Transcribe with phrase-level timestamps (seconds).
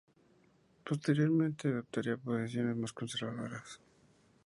[0.83, 3.79] Posteriormente adoptaría posiciones más conservadoras.